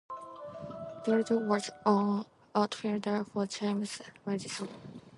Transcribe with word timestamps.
Bladel 1.03 1.45
was 1.47 1.69
an 1.85 2.25
outfielder 2.55 3.23
for 3.23 3.45
James 3.45 4.01
Madison. 4.25 4.67